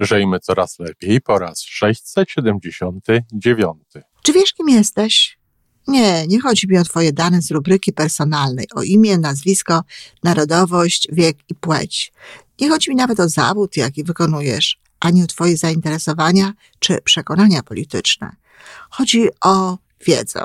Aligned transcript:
Żyjmy 0.00 0.40
coraz 0.40 0.78
lepiej 0.78 1.20
po 1.20 1.38
raz 1.38 1.62
679. 1.62 3.78
Czy 4.22 4.32
wiesz, 4.32 4.52
kim 4.52 4.68
jesteś? 4.68 5.38
Nie, 5.88 6.26
nie 6.26 6.40
chodzi 6.40 6.68
mi 6.68 6.78
o 6.78 6.84
Twoje 6.84 7.12
dane 7.12 7.42
z 7.42 7.50
rubryki 7.50 7.92
personalnej, 7.92 8.66
o 8.74 8.82
imię, 8.82 9.18
nazwisko, 9.18 9.82
narodowość, 10.24 11.08
wiek 11.12 11.36
i 11.48 11.54
płeć. 11.54 12.12
Nie 12.60 12.68
chodzi 12.68 12.90
mi 12.90 12.96
nawet 12.96 13.20
o 13.20 13.28
zawód, 13.28 13.76
jaki 13.76 14.04
wykonujesz, 14.04 14.80
ani 15.00 15.22
o 15.22 15.26
Twoje 15.26 15.56
zainteresowania 15.56 16.52
czy 16.78 16.98
przekonania 17.04 17.62
polityczne. 17.62 18.36
Chodzi 18.90 19.28
o 19.40 19.78
wiedzę. 20.06 20.44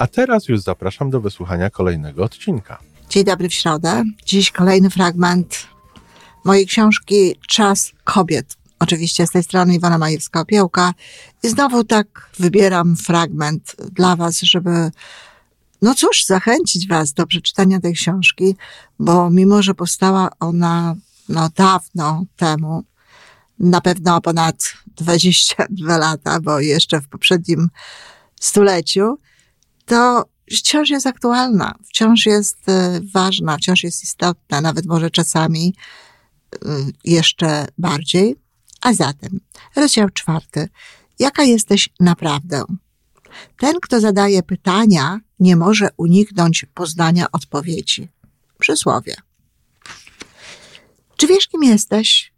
A 0.00 0.06
teraz 0.06 0.48
już 0.48 0.60
zapraszam 0.60 1.10
do 1.10 1.20
wysłuchania 1.20 1.70
kolejnego 1.70 2.24
odcinka. 2.24 2.78
Dzień 3.10 3.24
dobry 3.24 3.48
w 3.48 3.54
środę. 3.54 4.04
Dziś 4.26 4.50
kolejny 4.50 4.90
fragment 4.90 5.66
mojej 6.44 6.66
książki 6.66 7.34
Czas 7.48 7.92
kobiet. 8.04 8.56
Oczywiście 8.78 9.26
z 9.26 9.30
tej 9.30 9.42
strony 9.42 9.74
Iwona 9.74 9.98
Majewska-Opiełka. 9.98 10.92
I 11.42 11.48
znowu 11.48 11.84
tak 11.84 12.30
wybieram 12.38 12.96
fragment 12.96 13.76
dla 13.92 14.16
Was, 14.16 14.40
żeby 14.40 14.90
no 15.82 15.94
cóż, 15.94 16.24
zachęcić 16.24 16.88
Was 16.88 17.12
do 17.12 17.26
przeczytania 17.26 17.80
tej 17.80 17.94
książki, 17.94 18.56
bo 18.98 19.30
mimo, 19.30 19.62
że 19.62 19.74
powstała 19.74 20.30
ona 20.40 20.94
no 21.28 21.48
dawno 21.56 22.24
temu, 22.36 22.84
na 23.58 23.80
pewno 23.80 24.20
ponad 24.20 24.56
22 24.96 25.98
lata, 25.98 26.40
bo 26.40 26.60
jeszcze 26.60 27.00
w 27.00 27.08
poprzednim 27.08 27.68
stuleciu, 28.40 29.18
to 29.90 30.24
wciąż 30.50 30.90
jest 30.90 31.06
aktualna, 31.06 31.74
wciąż 31.88 32.26
jest 32.26 32.68
e, 32.68 33.00
ważna, 33.14 33.56
wciąż 33.56 33.84
jest 33.84 34.02
istotna, 34.02 34.60
nawet 34.60 34.86
może 34.86 35.10
czasami 35.10 35.74
e, 36.54 36.58
jeszcze 37.04 37.66
bardziej. 37.78 38.36
A 38.80 38.92
zatem, 38.94 39.40
rozdział 39.76 40.10
czwarty. 40.10 40.68
Jaka 41.18 41.42
jesteś 41.42 41.88
naprawdę? 42.00 42.64
Ten, 43.58 43.74
kto 43.82 44.00
zadaje 44.00 44.42
pytania, 44.42 45.20
nie 45.40 45.56
może 45.56 45.88
uniknąć 45.96 46.66
poznania 46.74 47.26
odpowiedzi. 47.32 48.08
Przysłowie. 48.58 49.16
Czy 51.16 51.26
wiesz, 51.26 51.48
kim 51.48 51.62
jesteś? 51.62 52.32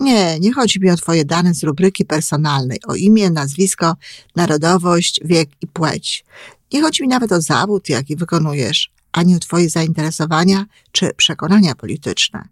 Nie, 0.00 0.38
nie 0.40 0.52
chodzi 0.52 0.80
mi 0.80 0.90
o 0.90 0.96
Twoje 0.96 1.24
dane 1.24 1.54
z 1.54 1.64
rubryki 1.64 2.04
personalnej, 2.04 2.78
o 2.86 2.94
imię, 2.94 3.30
nazwisko, 3.30 3.96
narodowość, 4.36 5.20
wiek 5.24 5.48
i 5.60 5.66
płeć. 5.66 6.24
Nie 6.72 6.82
chodzi 6.82 7.02
mi 7.02 7.08
nawet 7.08 7.32
o 7.32 7.40
zawód, 7.40 7.88
jaki 7.88 8.16
wykonujesz, 8.16 8.90
ani 9.12 9.36
o 9.36 9.38
Twoje 9.38 9.70
zainteresowania 9.70 10.66
czy 10.92 11.14
przekonania 11.14 11.74
polityczne. 11.74 12.48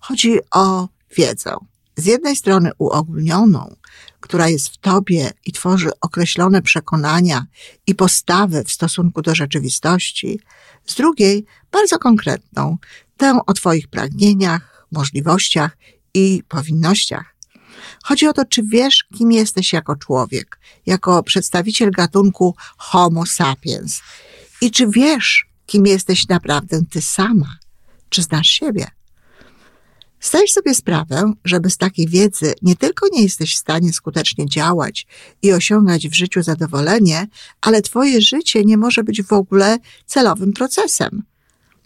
Chodzi 0.00 0.38
o 0.54 0.88
wiedzę. 1.16 1.56
Z 1.96 2.06
jednej 2.06 2.36
strony 2.36 2.70
uogólnioną, 2.78 3.76
która 4.20 4.48
jest 4.48 4.68
w 4.68 4.78
Tobie 4.78 5.30
i 5.46 5.52
tworzy 5.52 5.90
określone 6.00 6.62
przekonania 6.62 7.46
i 7.86 7.94
postawy 7.94 8.64
w 8.64 8.72
stosunku 8.72 9.22
do 9.22 9.34
rzeczywistości, 9.34 10.40
z 10.86 10.94
drugiej 10.94 11.44
bardzo 11.72 11.98
konkretną, 11.98 12.76
tę 13.16 13.38
o 13.46 13.52
Twoich 13.52 13.88
pragnieniach, 13.88 14.86
możliwościach 14.92 15.76
i 16.14 16.42
powinnościach. 16.48 17.35
Chodzi 18.02 18.26
o 18.26 18.32
to, 18.32 18.44
czy 18.44 18.62
wiesz, 18.62 19.04
kim 19.18 19.32
jesteś 19.32 19.72
jako 19.72 19.96
człowiek, 19.96 20.58
jako 20.86 21.22
przedstawiciel 21.22 21.90
gatunku 21.90 22.54
Homo 22.76 23.26
sapiens 23.26 24.00
i 24.60 24.70
czy 24.70 24.88
wiesz, 24.88 25.46
kim 25.66 25.86
jesteś 25.86 26.28
naprawdę 26.28 26.80
ty 26.90 27.02
sama, 27.02 27.58
czy 28.08 28.22
znasz 28.22 28.48
siebie. 28.48 28.86
Zdajesz 30.20 30.52
sobie 30.52 30.74
sprawę, 30.74 31.32
że 31.44 31.60
bez 31.60 31.76
takiej 31.76 32.08
wiedzy 32.08 32.54
nie 32.62 32.76
tylko 32.76 33.06
nie 33.12 33.22
jesteś 33.22 33.54
w 33.54 33.58
stanie 33.58 33.92
skutecznie 33.92 34.46
działać 34.46 35.06
i 35.42 35.52
osiągać 35.52 36.08
w 36.08 36.14
życiu 36.14 36.42
zadowolenie, 36.42 37.26
ale 37.60 37.82
twoje 37.82 38.20
życie 38.20 38.64
nie 38.64 38.76
może 38.76 39.04
być 39.04 39.22
w 39.22 39.32
ogóle 39.32 39.78
celowym 40.06 40.52
procesem. 40.52 41.22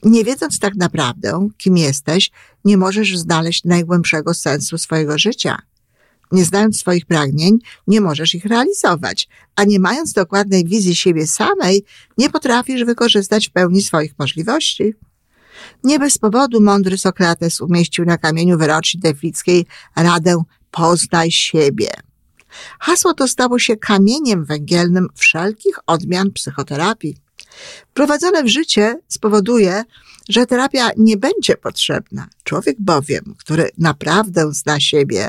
Nie 0.03 0.25
wiedząc 0.25 0.59
tak 0.59 0.75
naprawdę, 0.75 1.49
kim 1.59 1.77
jesteś, 1.77 2.31
nie 2.65 2.77
możesz 2.77 3.19
znaleźć 3.19 3.65
najgłębszego 3.65 4.35
sensu 4.35 4.79
swojego 4.79 5.19
życia. 5.19 5.63
Nie 6.33 6.45
znając 6.45 6.79
swoich 6.79 7.07
pragnień, 7.07 7.59
nie 7.87 8.01
możesz 8.01 8.35
ich 8.35 8.45
realizować, 8.45 9.29
a 9.57 9.65
nie 9.65 9.81
mając 9.81 10.13
dokładnej 10.13 10.65
wizji 10.65 10.97
siebie 10.97 11.27
samej, 11.27 11.85
nie 12.19 12.31
potrafisz 12.31 12.85
wykorzystać 12.85 13.49
w 13.49 13.53
pełni 13.53 13.83
swoich 13.83 14.19
możliwości. 14.19 14.95
Nie 15.85 15.99
bez 15.99 16.19
powodu 16.19 16.61
mądry 16.61 16.99
Sokrates 16.99 17.61
umieścił 17.61 18.05
na 18.05 18.19
kamieniu 18.19 18.59
wyroczni 18.59 19.01
defickiej 19.01 19.67
radę 19.97 20.43
poznaj 20.71 21.31
siebie. 21.31 21.89
Hasło 22.81 23.15
to 23.15 23.29
stało 23.29 23.59
się 23.59 23.77
kamieniem 23.77 24.45
węgielnym 24.45 25.09
wszelkich 25.15 25.79
odmian 25.87 26.33
psychoterapii. 26.33 27.17
Wprowadzone 27.91 28.43
w 28.43 28.49
życie 28.49 29.01
spowoduje, 29.09 29.85
że 30.29 30.47
terapia 30.47 30.91
nie 30.97 31.17
będzie 31.17 31.57
potrzebna. 31.57 32.29
Człowiek 32.45 32.77
bowiem, 32.81 33.35
który 33.39 33.71
naprawdę 33.79 34.53
zna 34.53 34.81
siebie, 34.81 35.29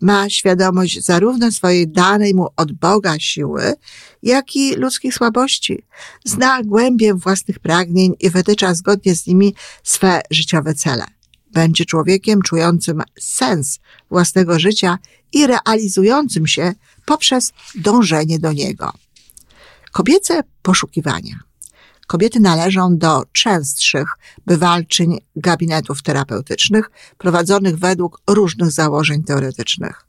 ma 0.00 0.30
świadomość 0.30 1.04
zarówno 1.04 1.52
swojej 1.52 1.88
danej 1.88 2.34
mu 2.34 2.48
od 2.56 2.72
Boga 2.72 3.18
siły, 3.18 3.74
jak 4.22 4.56
i 4.56 4.74
ludzkich 4.74 5.14
słabości. 5.14 5.84
Zna 6.24 6.62
głębię 6.62 7.14
własnych 7.14 7.58
pragnień 7.58 8.14
i 8.20 8.30
wytycza 8.30 8.74
zgodnie 8.74 9.14
z 9.14 9.26
nimi 9.26 9.54
swe 9.82 10.20
życiowe 10.30 10.74
cele. 10.74 11.04
Będzie 11.52 11.84
człowiekiem 11.84 12.42
czującym 12.42 13.02
sens 13.20 13.80
własnego 14.10 14.58
życia 14.58 14.98
i 15.32 15.46
realizującym 15.46 16.46
się 16.46 16.72
poprzez 17.06 17.52
dążenie 17.74 18.38
do 18.38 18.52
niego. 18.52 18.92
Kobiece 19.92 20.40
poszukiwania. 20.62 21.53
Kobiety 22.06 22.40
należą 22.40 22.98
do 22.98 23.22
częstszych 23.32 24.08
bywalczyń 24.46 25.18
gabinetów 25.36 26.02
terapeutycznych 26.02 26.90
prowadzonych 27.18 27.78
według 27.78 28.20
różnych 28.26 28.70
założeń 28.70 29.22
teoretycznych. 29.22 30.06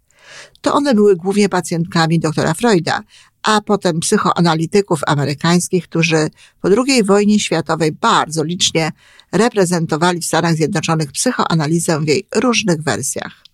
To 0.62 0.74
one 0.74 0.94
były 0.94 1.16
głównie 1.16 1.50
pacjentkami 1.50 2.20
doktora 2.20 2.54
Freuda, 2.54 3.02
a 3.44 3.62
potem 3.62 4.00
psychoanalityków 4.00 5.00
amerykańskich, 5.08 5.88
którzy 5.88 6.30
po 6.62 6.70
II 6.88 7.04
wojnie 7.04 7.40
światowej 7.40 7.92
bardzo 7.92 8.44
licznie 8.44 8.92
reprezentowali 9.32 10.22
w 10.22 10.26
Stanach 10.26 10.56
Zjednoczonych 10.56 11.12
psychoanalizę 11.12 12.00
w 12.00 12.08
jej 12.08 12.28
różnych 12.36 12.82
wersjach. 12.84 13.46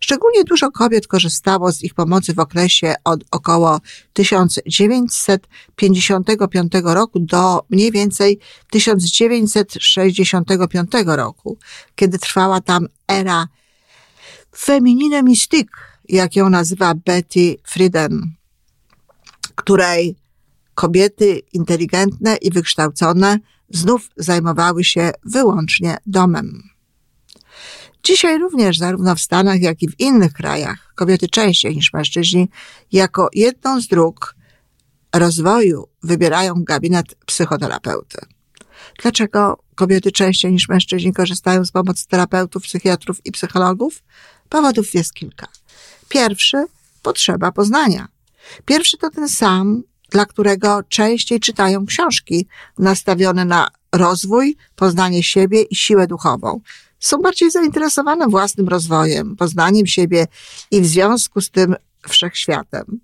Szczególnie 0.00 0.44
dużo 0.44 0.70
kobiet 0.70 1.06
korzystało 1.06 1.72
z 1.72 1.82
ich 1.82 1.94
pomocy 1.94 2.34
w 2.34 2.38
okresie 2.38 2.94
od 3.04 3.20
około 3.30 3.80
1955 4.12 6.72
roku 6.84 7.20
do 7.20 7.64
mniej 7.70 7.92
więcej 7.92 8.38
1965 8.70 10.92
roku, 11.06 11.58
kiedy 11.94 12.18
trwała 12.18 12.60
tam 12.60 12.86
era 13.08 13.48
feminine 14.56 15.22
mystique, 15.22 16.00
jak 16.08 16.36
ją 16.36 16.50
nazywa 16.50 16.94
Betty 16.94 17.56
Friedan, 17.64 18.32
której 19.54 20.16
kobiety 20.74 21.40
inteligentne 21.52 22.36
i 22.36 22.50
wykształcone 22.50 23.38
znów 23.70 24.08
zajmowały 24.16 24.84
się 24.84 25.10
wyłącznie 25.24 25.96
domem. 26.06 26.71
Dzisiaj 28.02 28.38
również, 28.38 28.78
zarówno 28.78 29.14
w 29.14 29.20
Stanach, 29.20 29.60
jak 29.60 29.82
i 29.82 29.88
w 29.88 30.00
innych 30.00 30.32
krajach, 30.32 30.92
kobiety 30.94 31.28
częściej 31.28 31.76
niż 31.76 31.92
mężczyźni, 31.92 32.48
jako 32.92 33.28
jedną 33.34 33.80
z 33.80 33.86
dróg 33.86 34.34
rozwoju 35.14 35.88
wybierają 36.02 36.54
gabinet 36.64 37.14
psychoterapeuty. 37.26 38.18
Dlaczego 39.02 39.62
kobiety 39.74 40.12
częściej 40.12 40.52
niż 40.52 40.68
mężczyźni 40.68 41.12
korzystają 41.12 41.64
z 41.64 41.70
pomocy 41.70 42.08
terapeutów, 42.08 42.62
psychiatrów 42.62 43.26
i 43.26 43.32
psychologów? 43.32 44.02
Powodów 44.48 44.94
jest 44.94 45.14
kilka. 45.14 45.46
Pierwszy, 46.08 46.64
potrzeba 47.02 47.52
poznania. 47.52 48.08
Pierwszy 48.64 48.98
to 48.98 49.10
ten 49.10 49.28
sam, 49.28 49.82
dla 50.10 50.26
którego 50.26 50.82
częściej 50.88 51.40
czytają 51.40 51.86
książki 51.86 52.46
nastawione 52.78 53.44
na 53.44 53.68
rozwój, 53.92 54.56
poznanie 54.76 55.22
siebie 55.22 55.62
i 55.62 55.76
siłę 55.76 56.06
duchową. 56.06 56.60
Są 57.02 57.18
bardziej 57.18 57.50
zainteresowane 57.50 58.28
własnym 58.28 58.68
rozwojem, 58.68 59.36
poznaniem 59.36 59.86
siebie 59.86 60.26
i 60.70 60.80
w 60.80 60.86
związku 60.86 61.40
z 61.40 61.50
tym 61.50 61.74
wszechświatem. 62.08 63.00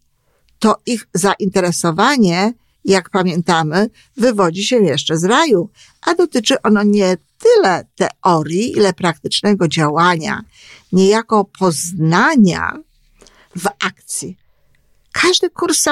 To 0.58 0.76
ich 0.86 1.08
zainteresowanie, 1.14 2.52
jak 2.84 3.10
pamiętamy, 3.10 3.90
wywodzi 4.16 4.64
się 4.64 4.76
jeszcze 4.76 5.16
z 5.16 5.24
raju, 5.24 5.70
a 6.06 6.14
dotyczy 6.14 6.62
ono 6.62 6.82
nie 6.82 7.16
tyle 7.38 7.84
teorii, 7.96 8.72
ile 8.72 8.92
praktycznego 8.92 9.68
działania, 9.68 10.40
niejako 10.92 11.44
poznania 11.58 12.78
w 13.56 13.66
akcji. 13.66 14.36
Każdy 15.12 15.50
kurs 15.50 15.84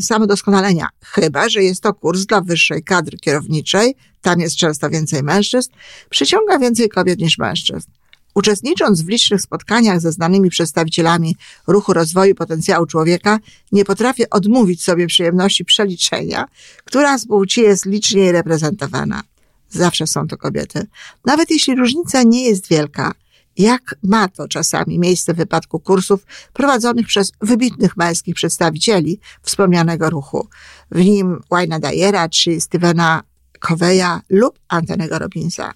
samodoskonalenia, 0.00 0.88
chyba 1.04 1.48
że 1.48 1.62
jest 1.62 1.82
to 1.82 1.94
kurs 1.94 2.26
dla 2.26 2.40
wyższej 2.40 2.82
kadry 2.82 3.18
kierowniczej, 3.18 3.94
tam 4.22 4.40
jest 4.40 4.56
często 4.56 4.90
więcej 4.90 5.22
mężczyzn, 5.22 5.70
przyciąga 6.10 6.58
więcej 6.58 6.88
kobiet 6.88 7.18
niż 7.18 7.38
mężczyzn. 7.38 7.90
Uczestnicząc 8.34 9.02
w 9.02 9.08
licznych 9.08 9.40
spotkaniach 9.40 10.00
ze 10.00 10.12
znanymi 10.12 10.50
przedstawicielami 10.50 11.36
ruchu 11.66 11.92
rozwoju 11.92 12.34
potencjału 12.34 12.86
człowieka, 12.86 13.38
nie 13.72 13.84
potrafię 13.84 14.30
odmówić 14.30 14.82
sobie 14.82 15.06
przyjemności 15.06 15.64
przeliczenia, 15.64 16.48
która 16.84 17.18
z 17.18 17.26
płci 17.26 17.60
jest 17.60 17.86
liczniej 17.86 18.32
reprezentowana. 18.32 19.22
Zawsze 19.70 20.06
są 20.06 20.28
to 20.28 20.36
kobiety. 20.36 20.86
Nawet 21.24 21.50
jeśli 21.50 21.76
różnica 21.76 22.22
nie 22.22 22.44
jest 22.44 22.68
wielka, 22.68 23.12
jak 23.56 23.94
ma 24.02 24.28
to 24.28 24.48
czasami 24.48 24.98
miejsce 24.98 25.34
w 25.34 25.36
wypadku 25.36 25.80
kursów 25.80 26.26
prowadzonych 26.52 27.06
przez 27.06 27.32
wybitnych 27.40 27.96
męskich 27.96 28.34
przedstawicieli 28.34 29.20
wspomnianego 29.42 30.10
ruchu, 30.10 30.48
w 30.90 31.04
nim 31.04 31.40
Wayna 31.50 31.80
Dyera 31.80 32.28
czy 32.28 32.60
Stevena 32.60 33.22
Coveya 33.60 34.20
lub 34.28 34.58
Antonego 34.68 35.18
Robinsa. 35.18 35.72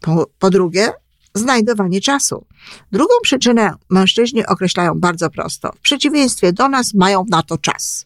Po, 0.00 0.26
po 0.38 0.50
drugie, 0.50 0.92
znajdowanie 1.34 2.00
czasu. 2.00 2.46
Drugą 2.92 3.14
przyczynę 3.22 3.74
mężczyźni 3.90 4.46
określają 4.46 5.00
bardzo 5.00 5.30
prosto. 5.30 5.72
W 5.72 5.80
przeciwieństwie 5.80 6.52
do 6.52 6.68
nas 6.68 6.94
mają 6.94 7.24
na 7.30 7.42
to 7.42 7.58
czas. 7.58 8.04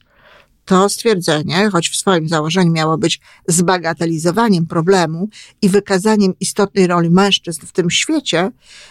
To 0.65 0.89
stwierdzenie, 0.89 1.71
choć 1.73 1.89
w 1.89 1.97
swoim 1.97 2.29
założeniu 2.29 2.73
miało 2.73 2.99
być 2.99 3.21
zbagatelizowaniem 3.49 4.67
problemu 4.67 5.29
i 5.63 5.69
wykazaniem 5.69 6.33
istotnej 6.41 6.87
roli 6.87 7.11
mężczyzn 7.11 7.67
w 7.67 7.73
tym 7.73 7.91
świecie, 7.91 8.51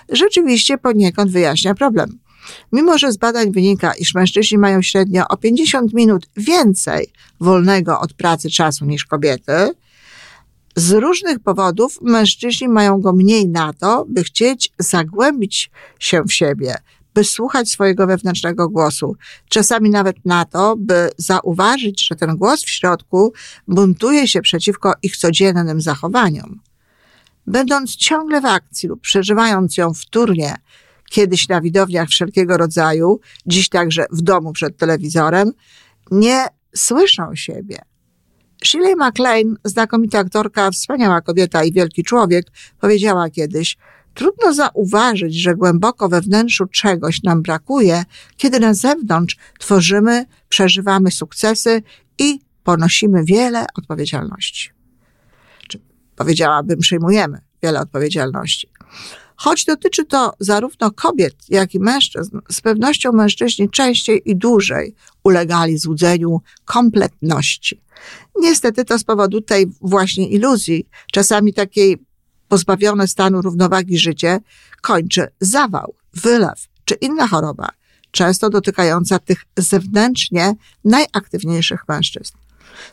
rzeczywiście 0.10 0.78
poniekąd 0.78 1.32
wyjaśnia 1.32 1.76
problem. 1.76 2.20
Mimo, 2.72 2.98
że 2.98 3.12
z 3.12 3.18
badań 3.18 3.52
wynika, 3.52 3.94
iż 3.94 4.16
mężczyźni 4.16 4.58
mają 4.58 4.82
średnio 4.82 5.28
o 5.28 5.38
50 5.38 5.94
minut 5.94 6.30
więcej 6.38 7.08
wolnego 7.40 8.00
od 8.00 8.14
pracy 8.14 8.50
czasu 8.50 8.86
niż 8.86 9.06
kobiety, 9.06 9.72
z 10.76 10.92
różnych 10.92 11.40
powodów 11.40 12.00
mężczyźni 12.02 12.70
mają 12.70 13.02
go 13.02 13.14
mniej 13.14 13.48
na 13.48 13.74
to, 13.74 14.06
by 14.10 14.24
chcieć 14.24 14.74
zagłębić 14.80 15.72
się 16.00 16.24
w 16.24 16.34
siebie, 16.34 16.76
by 17.20 17.24
słuchać 17.26 17.70
swojego 17.70 18.08
wewnętrznego 18.08 18.70
głosu. 18.70 19.16
Czasami 19.50 19.90
nawet 19.90 20.26
na 20.26 20.46
to, 20.46 20.76
by 20.78 21.10
zauważyć, 21.18 22.08
że 22.08 22.16
ten 22.16 22.38
głos 22.38 22.64
w 22.64 22.70
środku 22.70 23.34
buntuje 23.68 24.28
się 24.28 24.42
przeciwko 24.42 24.94
ich 25.04 25.18
codziennym 25.18 25.82
zachowaniom. 25.82 26.60
Będąc 27.48 27.96
ciągle 27.96 28.42
w 28.42 28.46
akcji 28.46 28.90
lub 28.90 29.02
przeżywając 29.02 29.78
ją 29.78 29.94
wtórnie, 29.94 30.56
kiedyś 31.10 31.50
na 31.50 31.62
widowniach 31.62 32.10
wszelkiego 32.10 32.58
rodzaju, 32.58 33.20
dziś 33.46 33.70
także 33.70 34.06
w 34.12 34.22
domu 34.22 34.54
przed 34.54 34.78
telewizorem, 34.78 35.52
nie 36.12 36.46
słyszą 36.76 37.36
siebie. 37.36 37.82
Shirley 38.64 38.96
MacLaine, 38.96 39.56
znakomita 39.64 40.20
aktorka, 40.20 40.72
wspaniała 40.72 41.22
kobieta 41.22 41.64
i 41.64 41.72
wielki 41.72 42.04
człowiek, 42.04 42.46
powiedziała 42.80 43.30
kiedyś, 43.30 43.78
Trudno 44.20 44.54
zauważyć, 44.54 45.36
że 45.42 45.56
głęboko 45.56 46.10
we 46.10 46.22
wnętrzu 46.22 46.66
czegoś 46.66 47.24
nam 47.24 47.42
brakuje, 47.42 48.06
kiedy 48.38 48.60
na 48.60 48.74
zewnątrz 48.74 49.38
tworzymy, 49.60 50.26
przeżywamy 50.50 51.12
sukcesy 51.12 51.82
i 52.18 52.40
ponosimy 52.64 53.24
wiele 53.24 53.66
odpowiedzialności. 53.78 54.70
Czy 55.68 55.80
powiedziałabym, 56.16 56.80
przyjmujemy 56.80 57.42
wiele 57.64 57.80
odpowiedzialności. 57.80 58.70
Choć 59.36 59.66
dotyczy 59.66 60.06
to 60.06 60.34
zarówno 60.40 60.92
kobiet, 60.92 61.36
jak 61.50 61.76
i 61.76 61.80
mężczyzn, 61.80 62.40
z 62.50 62.62
pewnością 62.62 63.12
mężczyźni 63.12 63.70
częściej 63.70 64.22
i 64.32 64.36
dłużej 64.36 64.96
ulegali 65.24 65.78
złudzeniu 65.78 66.42
kompletności. 66.66 67.82
Niestety 68.40 68.86
to 68.86 69.00
z 69.00 69.04
powodu 69.04 69.42
tej 69.42 69.68
właśnie 69.82 70.30
iluzji, 70.30 70.88
czasami 71.12 71.54
takiej 71.54 72.09
pozbawione 72.50 73.08
stanu 73.08 73.42
równowagi 73.42 74.00
życie 74.00 74.40
kończy 74.82 75.28
zawał, 75.40 75.94
wylew 76.14 76.68
czy 76.86 76.96
inna 76.96 77.28
choroba, 77.28 77.70
często 78.12 78.50
dotykająca 78.50 79.20
tych 79.20 79.46
zewnętrznie 79.58 80.54
najaktywniejszych 80.86 81.88
mężczyzn. 81.88 82.34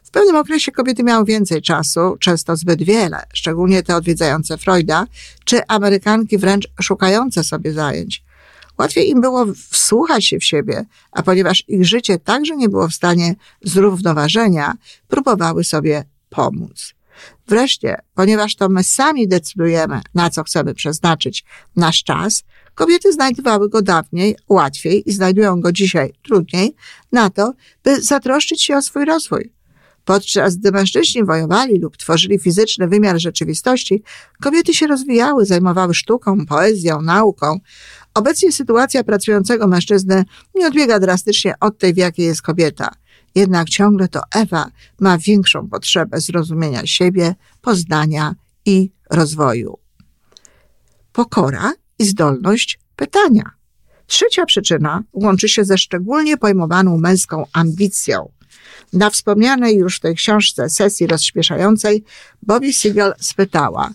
W 0.03 0.11
pewnym 0.11 0.37
okresie 0.37 0.73
kobiety 0.73 1.03
miały 1.03 1.25
więcej 1.25 1.63
czasu, 1.63 2.17
często 2.21 2.57
zbyt 2.57 2.83
wiele, 2.83 3.23
szczególnie 3.35 3.83
te 3.83 3.97
odwiedzające 3.97 4.59
Freuda, 4.59 5.07
czy 5.45 5.67
Amerykanki 5.69 6.39
wręcz 6.39 6.69
szukające 6.83 7.45
sobie 7.45 7.73
zajęć. 7.73 8.25
Łatwiej 8.79 9.09
im 9.09 9.21
było 9.21 9.47
wsłuchać 9.71 10.27
się 10.27 10.39
w 10.39 10.45
siebie, 10.45 10.85
a 11.13 11.23
ponieważ 11.23 11.65
ich 11.69 11.87
życie 11.87 12.19
także 12.19 12.57
nie 12.57 12.69
było 12.69 12.89
w 12.89 12.95
stanie 12.95 13.35
zrównoważenia, 13.63 14.75
próbowały 15.09 15.65
sobie 15.65 16.05
pomóc. 16.31 16.96
Wreszcie, 17.49 17.97
ponieważ 18.15 18.57
to 18.57 18.69
my 18.69 18.85
sami 18.85 19.29
decydujemy, 19.29 20.01
na 20.15 20.31
co 20.31 20.45
chcemy 20.45 20.75
przeznaczyć 20.75 21.45
nasz 21.77 22.03
czas, 22.05 22.45
kobiety 22.75 23.13
znajdowały 23.13 23.69
go 23.69 23.83
dawniej 23.83 24.37
łatwiej 24.49 25.11
i 25.11 25.13
znajdują 25.13 25.61
go 25.61 25.73
dzisiaj 25.73 26.13
trudniej 26.23 26.75
na 27.13 27.31
to, 27.31 27.53
by 27.85 28.03
zatroszczyć 28.03 28.63
się 28.63 28.77
o 28.77 28.83
swój 28.83 29.05
rozwój. 29.05 29.53
Podczas 30.05 30.57
gdy 30.57 30.73
mężczyźni 30.73 31.25
wojowali 31.25 31.79
lub 31.79 31.97
tworzyli 31.97 32.39
fizyczny 32.39 32.89
wymiar 32.89 33.21
rzeczywistości, 33.21 34.03
kobiety 34.43 34.75
się 34.75 34.87
rozwijały, 34.87 35.47
zajmowały 35.47 35.95
sztuką, 35.95 36.47
poezją, 36.47 37.03
nauką. 37.03 37.59
Obecnie 38.15 38.53
sytuacja 38.53 39.05
pracującego 39.05 39.67
mężczyzny 39.67 40.25
nie 40.55 40.67
odbiega 40.67 41.01
drastycznie 41.01 41.55
od 41.61 41.79
tej, 41.79 41.95
w 41.95 41.97
jakiej 41.97 42.27
jest 42.27 42.43
kobieta– 42.43 42.89
jednak 43.37 43.69
ciągle 43.69 44.09
to 44.09 44.21
Ewa 44.35 44.71
ma 45.01 45.19
większą 45.19 45.69
potrzebę 45.69 46.21
zrozumienia 46.21 46.87
siebie, 46.87 47.35
poznania 47.61 48.35
i 48.65 48.91
rozwoju. 49.11 49.79
Pokora 51.13 51.73
i 51.99 52.05
zdolność 52.05 52.79
pytania. 52.97 53.51
Trzecia 54.07 54.47
przyczyna 54.47 55.03
łączy 55.13 55.49
się 55.49 55.65
ze 55.65 55.79
szczególnie 55.79 56.37
pojmowaną 56.37 56.99
męską 56.99 57.45
ambicją. 57.53 58.33
Na 58.93 59.11
wspomnianej 59.11 59.77
już 59.77 59.97
w 59.97 60.01
tej 60.01 60.15
książce 60.15 60.71
sesji 60.71 61.07
rozśmieszającej 61.07 62.05
Bobby 62.43 62.73
Siegel 62.73 63.13
spytała, 63.21 63.91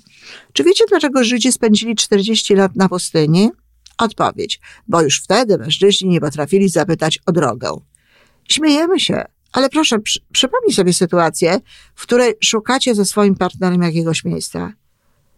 czy 0.54 0.64
wiecie 0.64 0.86
dlaczego 0.90 1.24
Żydzi 1.24 1.52
spędzili 1.52 1.96
40 1.96 2.56
lat 2.56 2.76
na 2.76 2.90
pustyni? 2.90 3.52
Odpowiedź, 3.98 4.60
bo 4.88 5.02
już 5.02 5.22
wtedy 5.24 5.58
mężczyźni 5.58 6.10
nie 6.10 6.22
potrafili 6.22 6.70
zapytać 6.70 7.20
o 7.26 7.32
drogę. 7.32 7.78
Śmiejemy 8.50 9.00
się, 9.00 9.26
ale 9.52 9.70
proszę, 9.70 10.00
przy, 10.00 10.20
przypomnij 10.32 10.74
sobie 10.74 10.94
sytuację, 10.94 11.60
w 11.96 12.02
której 12.02 12.34
szukacie 12.44 12.96
ze 12.96 13.06
swoim 13.06 13.36
partnerem 13.36 13.82
jakiegoś 13.82 14.26
miejsca. 14.26 14.74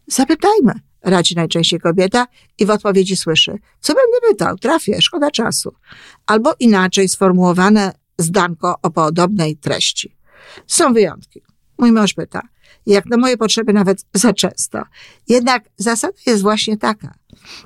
Zapytajmy, 0.08 0.74
radzi 1.02 1.36
najczęściej 1.36 1.80
kobieta 1.80 2.28
i 2.60 2.66
w 2.66 2.70
odpowiedzi 2.70 3.16
słyszy, 3.16 3.60
co 3.80 3.94
będę 3.94 4.28
pytał, 4.30 4.58
trafię, 4.58 5.02
szkoda 5.02 5.32
czasu. 5.32 5.76
Albo 6.26 6.54
inaczej 6.60 7.10
sformułowane 7.10 7.94
zdanko 8.18 8.76
o 8.82 8.92
podobnej 8.92 9.58
treści. 9.58 10.16
Są 10.68 10.94
wyjątki. 10.94 11.42
Mój 11.78 11.92
mąż 11.92 12.14
pyta, 12.14 12.42
jak 12.86 13.06
na 13.06 13.18
moje 13.18 13.38
potrzeby 13.38 13.74
nawet 13.74 14.06
za 14.14 14.34
często. 14.34 14.84
Jednak 15.28 15.70
zasada 15.78 16.18
jest 16.26 16.42
właśnie 16.42 16.78
taka. 16.78 17.14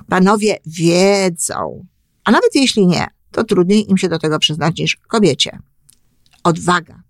Panowie 0.08 0.58
wiedzą, 0.66 1.86
a 2.24 2.30
nawet 2.30 2.54
jeśli 2.54 2.86
nie, 2.86 3.06
to 3.30 3.44
trudniej 3.44 3.90
im 3.90 3.98
się 3.98 4.08
do 4.08 4.18
tego 4.18 4.38
przyznać 4.38 4.78
niż 4.78 4.96
kobiecie. 4.96 5.58
Odwaga. 6.44 7.02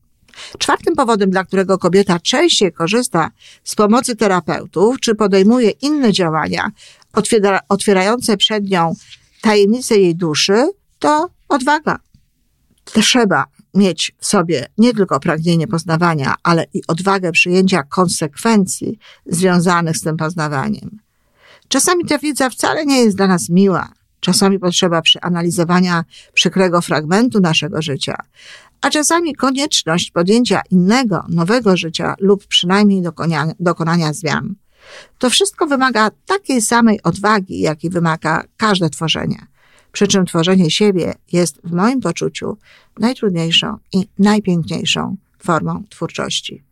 Czwartym 0.58 0.94
powodem, 0.94 1.30
dla 1.30 1.44
którego 1.44 1.78
kobieta 1.78 2.18
częściej 2.18 2.72
korzysta 2.72 3.30
z 3.64 3.74
pomocy 3.74 4.16
terapeutów, 4.16 5.00
czy 5.00 5.14
podejmuje 5.14 5.70
inne 5.70 6.12
działania 6.12 6.70
otwiera, 7.12 7.60
otwierające 7.68 8.36
przed 8.36 8.70
nią 8.70 8.94
tajemnice 9.40 9.96
jej 9.96 10.16
duszy, 10.16 10.70
to 10.98 11.30
odwaga. 11.48 11.98
Trzeba 12.84 13.44
mieć 13.74 14.12
w 14.18 14.26
sobie 14.26 14.66
nie 14.78 14.94
tylko 14.94 15.20
pragnienie 15.20 15.66
poznawania, 15.66 16.34
ale 16.42 16.66
i 16.74 16.82
odwagę 16.88 17.32
przyjęcia 17.32 17.82
konsekwencji 17.82 18.98
związanych 19.26 19.96
z 19.96 20.00
tym 20.00 20.16
poznawaniem. 20.16 20.98
Czasami 21.68 22.04
ta 22.04 22.18
wiedza 22.18 22.50
wcale 22.50 22.86
nie 22.86 23.04
jest 23.04 23.16
dla 23.16 23.26
nas 23.26 23.48
miła, 23.48 23.92
Czasami 24.20 24.58
potrzeba 24.58 25.02
przeanalizowania 25.02 26.04
przykrego 26.32 26.82
fragmentu 26.82 27.40
naszego 27.40 27.82
życia, 27.82 28.16
a 28.80 28.90
czasami 28.90 29.34
konieczność 29.34 30.10
podjęcia 30.10 30.62
innego, 30.70 31.24
nowego 31.28 31.76
życia 31.76 32.14
lub 32.20 32.46
przynajmniej 32.46 33.02
dokonania, 33.02 33.52
dokonania 33.60 34.12
zmian. 34.12 34.54
To 35.18 35.30
wszystko 35.30 35.66
wymaga 35.66 36.10
takiej 36.26 36.62
samej 36.62 37.02
odwagi, 37.02 37.60
jakiej 37.60 37.90
wymaga 37.90 38.44
każde 38.56 38.90
tworzenie. 38.90 39.46
Przy 39.92 40.06
czym 40.06 40.26
tworzenie 40.26 40.70
siebie 40.70 41.14
jest 41.32 41.60
w 41.64 41.72
moim 41.72 42.00
poczuciu 42.00 42.58
najtrudniejszą 42.98 43.76
i 43.92 44.08
najpiękniejszą 44.18 45.16
formą 45.38 45.84
twórczości. 45.90 46.64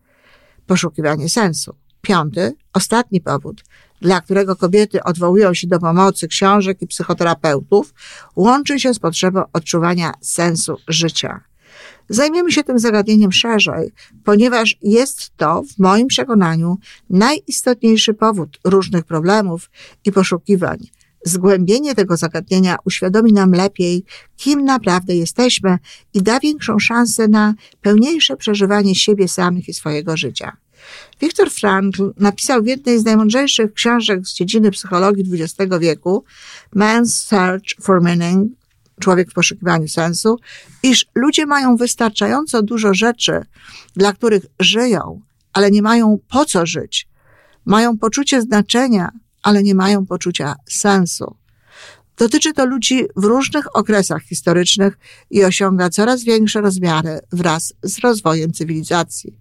Poszukiwanie 0.67 1.29
sensu. 1.29 1.75
Piąty, 2.03 2.55
ostatni 2.73 3.21
powód, 3.21 3.65
dla 4.01 4.21
którego 4.21 4.57
kobiety 4.57 5.03
odwołują 5.03 5.55
się 5.55 5.67
do 5.67 5.79
pomocy 5.79 6.29
książek 6.29 6.83
i 6.83 6.87
psychoterapeutów, 6.87 7.95
łączy 8.37 8.81
się 8.81 8.95
z 8.95 8.99
potrzebą 8.99 9.43
odczuwania 9.53 10.13
sensu 10.21 10.77
życia. 10.89 11.41
Zajmiemy 12.09 12.53
się 12.53 12.65
tym 12.65 12.79
zagadnieniem 12.79 13.33
szerzej, 13.33 13.93
ponieważ 14.25 14.77
jest 14.83 15.37
to, 15.37 15.63
w 15.63 15.79
moim 15.79 16.07
przekonaniu, 16.07 16.79
najistotniejszy 17.11 18.15
powód 18.15 18.59
różnych 18.65 19.05
problemów 19.05 19.71
i 20.05 20.13
poszukiwań. 20.13 20.79
Zgłębienie 21.25 21.95
tego 21.95 22.17
zagadnienia 22.17 22.77
uświadomi 22.85 23.33
nam 23.33 23.53
lepiej, 23.53 24.05
kim 24.37 24.65
naprawdę 24.65 25.17
jesteśmy 25.17 25.79
i 26.15 26.23
da 26.23 26.41
większą 26.41 26.79
szansę 26.79 27.29
na 27.29 27.55
pełniejsze 27.81 28.37
przeżywanie 28.37 28.95
siebie 28.95 29.29
samych 29.29 29.69
i 29.69 29.75
swojego 29.75 30.17
życia. 30.17 30.57
Viktor 31.21 31.51
Frankl 31.51 32.13
napisał 32.17 32.63
w 32.63 32.67
jednej 32.67 32.99
z 32.99 33.05
najmądrzejszych 33.05 33.73
książek 33.73 34.27
z 34.27 34.35
dziedziny 34.35 34.71
psychologii 34.71 35.25
XX 35.33 35.79
wieku, 35.81 36.25
Man's 36.77 37.07
Search 37.07 37.81
for 37.81 38.03
Meaning, 38.03 38.53
Człowiek 39.01 39.31
w 39.31 39.35
poszukiwaniu 39.35 39.89
sensu, 39.89 40.39
iż 40.83 41.07
ludzie 41.15 41.47
mają 41.47 41.77
wystarczająco 41.77 42.63
dużo 42.63 42.95
rzeczy, 42.95 43.41
dla 43.97 44.13
których 44.13 44.47
żyją, 44.61 45.21
ale 45.53 45.71
nie 45.71 45.83
mają 45.83 46.19
po 46.29 46.45
co 46.45 46.67
żyć. 46.67 47.09
Mają 47.65 47.99
poczucie 47.99 48.43
znaczenia, 48.43 49.11
ale 49.43 49.63
nie 49.63 49.75
mają 49.75 50.07
poczucia 50.07 50.55
sensu. 50.69 51.37
Dotyczy 52.19 52.53
to 52.53 52.67
ludzi 52.67 53.05
w 53.17 53.25
różnych 53.25 53.77
okresach 53.77 54.23
historycznych 54.23 54.99
i 55.31 55.45
osiąga 55.45 55.91
coraz 55.91 56.25
większe 56.25 56.61
rozmiary 56.61 57.21
wraz 57.33 57.75
z 57.83 57.99
rozwojem 57.99 58.53
cywilizacji. 58.53 59.39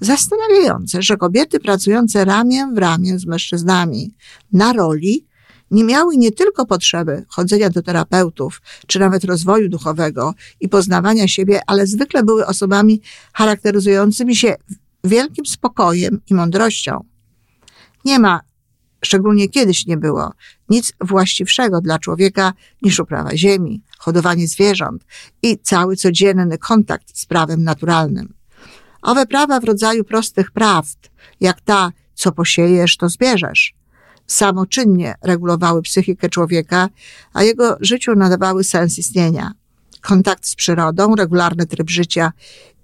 Zastanawiające, 0.00 1.02
że 1.02 1.16
kobiety 1.16 1.60
pracujące 1.60 2.24
ramię 2.24 2.70
w 2.74 2.78
ramię 2.78 3.18
z 3.18 3.26
mężczyznami 3.26 4.14
na 4.52 4.72
roli 4.72 5.28
nie 5.70 5.84
miały 5.84 6.16
nie 6.16 6.32
tylko 6.32 6.66
potrzeby 6.66 7.24
chodzenia 7.28 7.70
do 7.70 7.82
terapeutów, 7.82 8.62
czy 8.86 8.98
nawet 8.98 9.24
rozwoju 9.24 9.68
duchowego 9.68 10.34
i 10.60 10.68
poznawania 10.68 11.28
siebie, 11.28 11.60
ale 11.66 11.86
zwykle 11.86 12.22
były 12.22 12.46
osobami 12.46 13.00
charakteryzującymi 13.32 14.36
się 14.36 14.54
wielkim 15.04 15.46
spokojem 15.46 16.20
i 16.30 16.34
mądrością. 16.34 17.04
Nie 18.04 18.18
ma, 18.18 18.40
szczególnie 19.04 19.48
kiedyś 19.48 19.86
nie 19.86 19.96
było, 19.96 20.32
nic 20.68 20.92
właściwszego 21.00 21.80
dla 21.80 21.98
człowieka 21.98 22.52
niż 22.82 23.00
uprawa 23.00 23.36
ziemi, 23.36 23.82
hodowanie 23.98 24.48
zwierząt 24.48 25.04
i 25.42 25.58
cały 25.58 25.96
codzienny 25.96 26.58
kontakt 26.58 27.18
z 27.18 27.26
prawem 27.26 27.64
naturalnym. 27.64 28.37
Owe 29.08 29.26
prawa 29.26 29.60
w 29.60 29.64
rodzaju 29.64 30.04
prostych 30.04 30.50
prawd, 30.50 31.10
jak 31.40 31.60
ta, 31.60 31.92
co 32.14 32.32
posiejesz, 32.32 32.96
to 32.96 33.08
zbierzesz, 33.08 33.74
samoczynnie 34.26 35.14
regulowały 35.22 35.82
psychikę 35.82 36.28
człowieka, 36.28 36.88
a 37.32 37.42
jego 37.42 37.76
życiu 37.80 38.14
nadawały 38.14 38.64
sens 38.64 38.98
istnienia. 38.98 39.52
Kontakt 40.00 40.46
z 40.46 40.54
przyrodą, 40.54 41.14
regularny 41.14 41.66
tryb 41.66 41.90
życia 41.90 42.32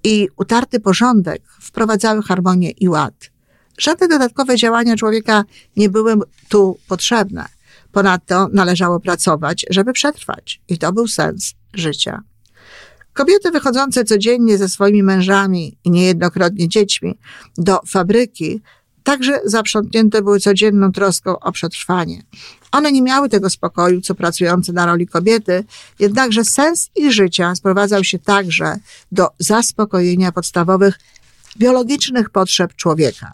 i 0.05 0.29
utarty 0.37 0.81
porządek 0.81 1.43
wprowadzały 1.61 2.23
harmonię 2.23 2.71
i 2.71 2.89
ład. 2.89 3.31
Żadne 3.79 4.09
dodatkowe 4.09 4.57
działania 4.57 4.97
człowieka 4.97 5.45
nie 5.77 5.89
były 5.89 6.15
tu 6.49 6.79
potrzebne. 6.89 7.45
Ponadto 7.93 8.49
należało 8.53 9.01
pracować, 9.01 9.67
żeby 9.71 9.93
przetrwać, 9.93 10.61
i 10.69 10.79
to 10.79 10.93
był 10.93 11.09
sens 11.09 11.55
życia. 11.75 12.23
Kobiety 13.15 13.51
wychodzące 13.51 14.05
codziennie 14.05 14.59
ze 14.59 14.69
swoimi 14.69 15.03
mężami 15.03 15.77
i 15.85 15.91
niejednokrotnie 15.91 16.69
dziećmi 16.69 17.19
do 17.59 17.81
fabryki 17.87 18.63
także 19.03 19.41
zaprzątnięte 19.45 20.23
były 20.23 20.41
codzienną 20.41 20.93
troską 20.93 21.39
o 21.39 21.53
przetrwanie. 21.53 22.23
One 22.73 22.93
nie 22.93 23.03
miały 23.03 23.29
tego 23.29 23.51
spokoju, 23.51 24.01
co 24.01 24.15
pracujące 24.15 24.73
na 24.73 24.87
roli 24.87 25.07
kobiety, 25.07 25.65
jednakże 25.99 26.45
sens 26.45 26.91
ich 26.97 27.13
życia 27.13 27.55
sprowadzał 27.55 28.05
się 28.05 28.19
także 28.19 28.77
do 29.13 29.29
zaspokojenia 29.39 30.33
podstawowych 30.33 30.99
biologicznych 31.59 32.31
potrzeb 32.31 32.75
człowieka. 32.75 33.33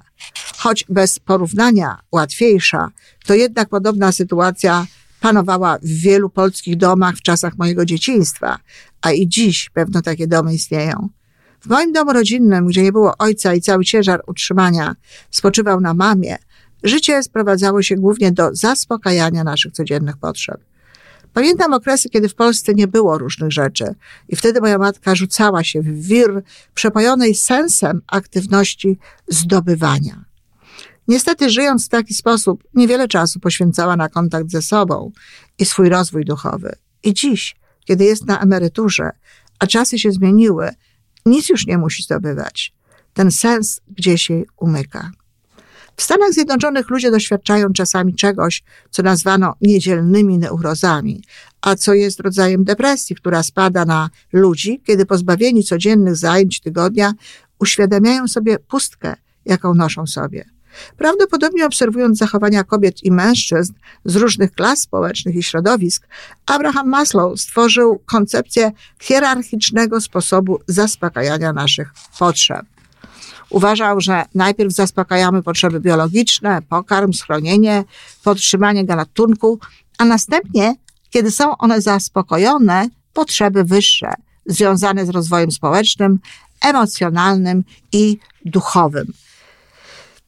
Choć 0.59 0.85
bez 0.89 1.19
porównania 1.19 1.99
łatwiejsza, 2.13 2.89
to 3.27 3.35
jednak 3.35 3.69
podobna 3.69 4.13
sytuacja 4.13 4.87
panowała 5.21 5.79
w 5.79 5.87
wielu 5.87 6.31
polskich 6.31 6.77
domach 6.77 7.17
w 7.17 7.23
czasach 7.23 7.59
mojego 7.59 7.85
dzieciństwa, 7.85 8.59
a 9.03 9.13
i 9.13 9.29
dziś 9.29 9.71
pewno 9.71 10.03
takie 10.03 10.27
domy 10.27 10.55
istnieją. 10.55 11.09
W 11.61 11.67
moim 11.67 11.93
domu 11.93 12.13
rodzinnym, 12.13 12.67
gdzie 12.67 12.83
nie 12.83 12.93
było 12.93 13.15
ojca 13.19 13.55
i 13.55 13.61
cały 13.61 13.85
ciężar 13.85 14.23
utrzymania 14.27 14.97
spoczywał 15.31 15.81
na 15.81 15.95
mamie, 15.95 16.37
życie 16.83 17.23
sprowadzało 17.23 17.83
się 17.83 17.97
głównie 17.97 18.33
do 18.33 18.51
zaspokajania 18.53 19.45
naszych 19.45 19.73
codziennych 19.73 20.17
potrzeb. 20.17 20.61
Pamiętam 21.35 21.73
okresy, 21.75 22.09
kiedy 22.09 22.29
w 22.29 22.35
Polsce 22.35 22.75
nie 22.75 22.89
było 22.89 23.19
różnych 23.19 23.53
rzeczy 23.53 23.95
i 24.29 24.37
wtedy 24.37 24.61
moja 24.61 24.79
matka 24.79 25.15
rzucała 25.15 25.65
się 25.65 25.83
w 25.83 26.07
wir 26.07 26.43
przepojonej 26.75 27.35
sensem 27.35 28.03
aktywności 28.07 28.99
zdobywania. 29.29 30.30
Niestety, 31.11 31.51
żyjąc 31.51 31.87
w 31.87 31.89
taki 31.89 32.15
sposób, 32.15 32.65
niewiele 32.75 33.09
czasu 33.09 33.41
poświęcała 33.41 33.97
na 33.97 34.09
kontakt 34.09 34.51
ze 34.51 34.63
sobą 34.63 35.13
i 35.59 35.65
swój 35.65 35.89
rozwój 35.89 36.25
duchowy. 36.25 36.77
I 37.03 37.15
dziś, 37.15 37.57
kiedy 37.85 38.05
jest 38.05 38.27
na 38.27 38.41
emeryturze, 38.41 39.11
a 39.59 39.67
czasy 39.67 39.99
się 39.99 40.13
zmieniły, 40.13 40.71
nic 41.27 41.49
już 41.49 41.67
nie 41.67 41.79
musi 41.79 42.03
zdobywać. 42.03 42.75
Ten 43.13 43.31
sens 43.31 43.81
gdzieś 43.89 44.31
jej 44.31 44.47
umyka. 44.57 45.11
W 45.97 46.03
Stanach 46.03 46.33
Zjednoczonych 46.33 46.91
ludzie 46.91 47.11
doświadczają 47.11 47.73
czasami 47.73 48.15
czegoś, 48.15 48.63
co 48.91 49.03
nazwano 49.03 49.55
niedzielnymi 49.61 50.39
neurozami, 50.39 51.25
a 51.61 51.77
co 51.77 51.95
jest 51.95 52.21
rodzajem 52.21 52.65
depresji, 52.65 53.17
która 53.17 53.43
spada 53.43 53.85
na 53.85 54.11
ludzi, 54.33 54.83
kiedy 54.87 55.07
pozbawieni 55.07 55.65
codziennych 55.65 56.17
zajęć 56.17 56.61
tygodnia 56.61 57.13
uświadamiają 57.59 58.29
sobie 58.29 58.59
pustkę, 58.59 59.15
jaką 59.45 59.75
noszą 59.75 60.07
sobie. 60.07 60.60
Prawdopodobnie 60.97 61.67
obserwując 61.67 62.19
zachowania 62.19 62.65
kobiet 62.65 63.05
i 63.05 63.11
mężczyzn 63.11 63.73
z 64.05 64.17
różnych 64.17 64.53
klas 64.53 64.81
społecznych 64.81 65.37
i 65.37 65.43
środowisk, 65.43 66.09
Abraham 66.47 66.89
Maslow 66.89 67.41
stworzył 67.41 68.03
koncepcję 68.07 68.73
hierarchicznego 69.01 70.01
sposobu 70.01 70.59
zaspokajania 70.67 71.53
naszych 71.53 71.93
potrzeb. 72.19 72.67
Uważał, 73.51 74.01
że 74.01 74.25
najpierw 74.35 74.73
zaspokajamy 74.73 75.43
potrzeby 75.43 75.81
biologiczne, 75.81 76.63
pokarm, 76.69 77.13
schronienie, 77.13 77.85
podtrzymanie 78.25 78.85
gatunku, 78.85 79.59
a 79.99 80.05
następnie, 80.05 80.75
kiedy 81.11 81.31
są 81.31 81.57
one 81.57 81.81
zaspokojone, 81.81 82.89
potrzeby 83.13 83.65
wyższe, 83.65 84.13
związane 84.47 85.07
z 85.07 85.09
rozwojem 85.09 85.51
społecznym, 85.51 86.19
emocjonalnym 86.61 87.65
i 87.93 88.19
duchowym 88.45 89.13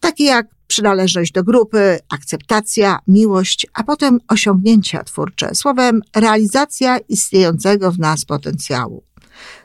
takie 0.03 0.25
jak 0.25 0.47
przynależność 0.67 1.33
do 1.33 1.45
grupy, 1.45 1.99
akceptacja, 2.11 2.99
miłość, 3.09 3.67
a 3.75 3.85
potem 3.85 4.19
osiągnięcia 4.29 5.05
twórcze, 5.05 5.55
słowem 5.55 6.01
realizacja 6.17 6.99
istniejącego 6.99 7.93
w 7.93 7.99
nas 7.99 8.25
potencjału. 8.25 9.05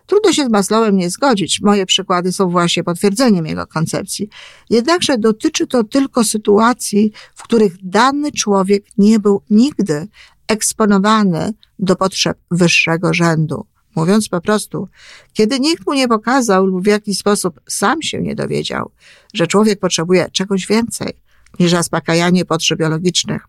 Trudno 0.06 0.34
się 0.34 0.46
z 0.46 0.50
Maslowem 0.50 0.98
nie 0.98 1.10
zgodzić. 1.10 1.62
Moje 1.62 1.86
przykłady 1.86 2.32
są 2.32 2.50
właśnie 2.50 2.84
potwierdzeniem 2.84 3.46
jego 3.46 3.68
koncepcji. 3.68 4.30
Jednakże 4.70 5.18
dotyczy 5.18 5.68
to 5.68 5.84
tylko 5.84 6.24
sytuacji, 6.24 7.12
w 7.36 7.44
których 7.44 7.74
dany 7.84 8.32
człowiek 8.32 8.84
nie 8.98 9.20
był 9.20 9.42
nigdy 9.50 10.08
eksponowany 10.48 11.54
do 11.80 11.96
potrzeb 11.96 12.38
wyższego 12.52 13.14
rzędu. 13.14 13.66
Mówiąc 13.98 14.30
po 14.30 14.42
prostu, 14.42 14.88
kiedy 15.34 15.60
nikt 15.60 15.88
mu 15.88 15.94
nie 15.94 16.08
pokazał 16.08 16.66
lub 16.66 16.84
w 16.84 16.88
jakiś 16.88 17.18
sposób 17.18 17.60
sam 17.68 18.02
się 18.02 18.22
nie 18.22 18.36
dowiedział, 18.36 18.92
że 19.34 19.48
człowiek 19.48 19.80
potrzebuje 19.80 20.30
czegoś 20.32 20.68
więcej 20.68 21.14
niż 21.60 21.72
zaspokajanie 21.72 22.46
potrzeb 22.46 22.80
biologicznych. 22.80 23.48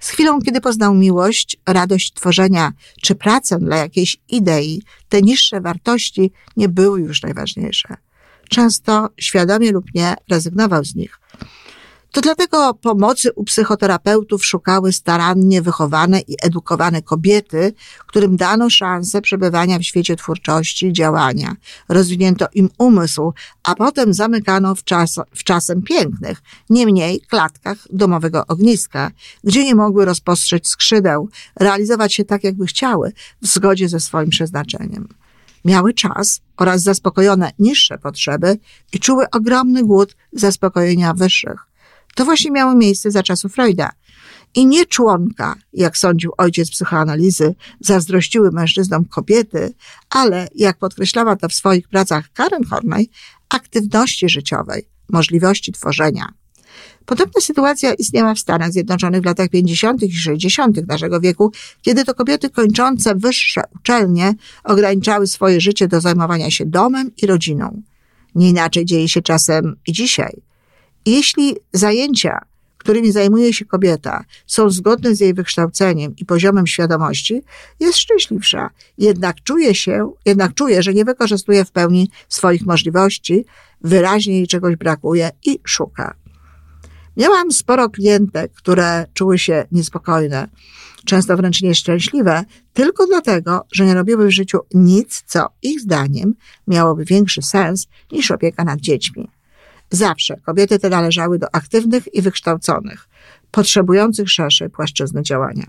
Z 0.00 0.08
chwilą, 0.08 0.40
kiedy 0.40 0.60
poznał 0.60 0.94
miłość, 0.94 1.56
radość 1.66 2.12
tworzenia 2.12 2.72
czy 3.02 3.14
pracę 3.14 3.58
dla 3.58 3.76
jakiejś 3.76 4.16
idei, 4.28 4.82
te 5.08 5.22
niższe 5.22 5.60
wartości 5.60 6.32
nie 6.56 6.68
były 6.68 7.00
już 7.00 7.22
najważniejsze. 7.22 7.96
Często, 8.48 9.08
świadomie 9.20 9.72
lub 9.72 9.84
nie, 9.94 10.14
rezygnował 10.30 10.84
z 10.84 10.94
nich. 10.94 11.20
To 12.14 12.20
dlatego 12.20 12.74
pomocy 12.74 13.32
u 13.32 13.44
psychoterapeutów 13.44 14.46
szukały 14.46 14.92
starannie 14.92 15.62
wychowane 15.62 16.20
i 16.20 16.36
edukowane 16.42 17.02
kobiety, 17.02 17.72
którym 18.06 18.36
dano 18.36 18.70
szansę 18.70 19.20
przebywania 19.22 19.78
w 19.78 19.82
świecie 19.82 20.16
twórczości 20.16 20.86
i 20.86 20.92
działania. 20.92 21.56
Rozwinięto 21.88 22.46
im 22.54 22.70
umysł, 22.78 23.32
a 23.62 23.74
potem 23.74 24.14
zamykano 24.14 24.74
w, 24.74 24.84
czas, 24.84 25.20
w 25.34 25.44
czasem 25.44 25.82
pięknych, 25.82 26.42
niemniej 26.70 27.20
klatkach 27.20 27.78
domowego 27.92 28.46
ogniska, 28.46 29.10
gdzie 29.44 29.64
nie 29.64 29.74
mogły 29.74 30.04
rozpostrzeć 30.04 30.68
skrzydeł, 30.68 31.28
realizować 31.56 32.14
się 32.14 32.24
tak, 32.24 32.44
jakby 32.44 32.66
chciały, 32.66 33.12
w 33.42 33.46
zgodzie 33.46 33.88
ze 33.88 34.00
swoim 34.00 34.30
przeznaczeniem 34.30 35.08
miały 35.64 35.94
czas 35.94 36.40
oraz 36.56 36.82
zaspokojone 36.82 37.50
niższe 37.58 37.98
potrzeby 37.98 38.58
i 38.92 38.98
czuły 38.98 39.30
ogromny 39.30 39.84
głód 39.84 40.16
zaspokojenia 40.32 41.14
wyższych. 41.14 41.73
To 42.14 42.24
właśnie 42.24 42.50
miało 42.50 42.74
miejsce 42.74 43.10
za 43.10 43.22
czasów 43.22 43.52
Freuda. 43.52 43.90
I 44.54 44.66
nie 44.66 44.86
członka, 44.86 45.54
jak 45.72 45.98
sądził 45.98 46.32
ojciec 46.38 46.70
psychoanalizy, 46.70 47.54
zazdrościły 47.80 48.50
mężczyznom 48.50 49.04
kobiety, 49.04 49.74
ale, 50.10 50.48
jak 50.54 50.78
podkreślała 50.78 51.36
to 51.36 51.48
w 51.48 51.54
swoich 51.54 51.88
pracach 51.88 52.32
Karen 52.32 52.64
Horney, 52.64 53.10
aktywności 53.48 54.28
życiowej, 54.28 54.88
możliwości 55.12 55.72
tworzenia. 55.72 56.28
Podobna 57.06 57.40
sytuacja 57.40 57.94
istniała 57.94 58.34
w 58.34 58.38
Stanach 58.38 58.72
Zjednoczonych 58.72 59.22
w 59.22 59.24
latach 59.24 59.48
50. 59.48 60.02
i 60.02 60.12
60. 60.12 60.88
naszego 60.88 61.20
wieku, 61.20 61.52
kiedy 61.82 62.04
to 62.04 62.14
kobiety 62.14 62.50
kończące 62.50 63.14
wyższe 63.14 63.62
uczelnie 63.76 64.34
ograniczały 64.64 65.26
swoje 65.26 65.60
życie 65.60 65.88
do 65.88 66.00
zajmowania 66.00 66.50
się 66.50 66.66
domem 66.66 67.10
i 67.22 67.26
rodziną. 67.26 67.82
Nie 68.34 68.48
inaczej 68.48 68.84
dzieje 68.84 69.08
się 69.08 69.22
czasem 69.22 69.76
i 69.86 69.92
dzisiaj. 69.92 70.42
Jeśli 71.06 71.56
zajęcia, 71.72 72.40
którymi 72.78 73.12
zajmuje 73.12 73.52
się 73.52 73.64
kobieta, 73.64 74.24
są 74.46 74.70
zgodne 74.70 75.14
z 75.14 75.20
jej 75.20 75.34
wykształceniem 75.34 76.16
i 76.16 76.24
poziomem 76.24 76.66
świadomości, 76.66 77.42
jest 77.80 77.98
szczęśliwsza. 77.98 78.70
Jednak 78.98 79.42
czuje 79.42 79.74
się, 79.74 80.12
jednak 80.26 80.54
czuje, 80.54 80.82
że 80.82 80.94
nie 80.94 81.04
wykorzystuje 81.04 81.64
w 81.64 81.72
pełni 81.72 82.10
swoich 82.28 82.66
możliwości, 82.66 83.44
wyraźnie 83.80 84.36
jej 84.36 84.46
czegoś 84.46 84.76
brakuje 84.76 85.30
i 85.46 85.58
szuka. 85.64 86.14
Miałam 87.16 87.52
sporo 87.52 87.90
klientek, 87.90 88.52
które 88.52 89.06
czuły 89.14 89.38
się 89.38 89.66
niespokojne, 89.72 90.48
często 91.04 91.36
wręcz 91.36 91.62
nieszczęśliwe, 91.62 92.44
tylko 92.72 93.06
dlatego, 93.06 93.66
że 93.72 93.86
nie 93.86 93.94
robiły 93.94 94.26
w 94.26 94.30
życiu 94.30 94.58
nic, 94.74 95.22
co 95.26 95.46
ich 95.62 95.80
zdaniem 95.80 96.34
miałoby 96.68 97.04
większy 97.04 97.42
sens 97.42 97.86
niż 98.12 98.30
opieka 98.30 98.64
nad 98.64 98.80
dziećmi. 98.80 99.28
Zawsze 99.90 100.36
kobiety 100.36 100.78
te 100.78 100.90
należały 100.90 101.38
do 101.38 101.54
aktywnych 101.54 102.14
i 102.14 102.22
wykształconych, 102.22 103.08
potrzebujących 103.50 104.30
szerszej 104.30 104.70
płaszczyzny 104.70 105.22
działania. 105.22 105.66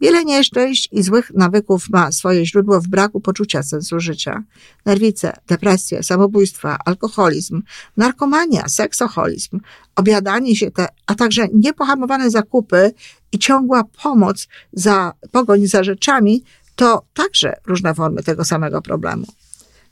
Wiele 0.00 0.24
nieszczęść 0.24 0.88
i 0.92 1.02
złych 1.02 1.30
nawyków 1.34 1.90
ma 1.90 2.12
swoje 2.12 2.46
źródło 2.46 2.80
w 2.80 2.88
braku 2.88 3.20
poczucia 3.20 3.62
sensu 3.62 4.00
życia. 4.00 4.42
Nerwice, 4.86 5.32
depresje, 5.46 6.02
samobójstwa, 6.02 6.78
alkoholizm, 6.84 7.62
narkomania, 7.96 8.68
seksoholizm, 8.68 9.60
obiadanie 9.96 10.56
się 10.56 10.70
te, 10.70 10.86
a 11.06 11.14
także 11.14 11.48
niepohamowane 11.54 12.30
zakupy 12.30 12.92
i 13.32 13.38
ciągła 13.38 13.84
pomoc 14.02 14.48
za 14.72 15.12
pogoń 15.30 15.66
za 15.66 15.84
rzeczami 15.84 16.42
to 16.76 17.02
także 17.14 17.56
różne 17.66 17.94
formy 17.94 18.22
tego 18.22 18.44
samego 18.44 18.82
problemu. 18.82 19.26